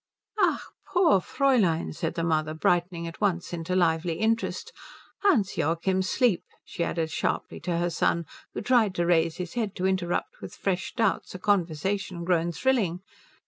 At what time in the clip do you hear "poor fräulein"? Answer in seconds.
0.87-1.93